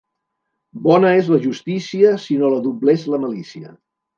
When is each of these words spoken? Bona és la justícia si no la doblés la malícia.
Bona 0.87 1.11
és 1.17 1.29
la 1.35 1.39
justícia 1.45 2.17
si 2.27 2.41
no 2.45 2.51
la 2.55 2.65
doblés 2.67 3.07
la 3.15 3.21
malícia. 3.29 3.79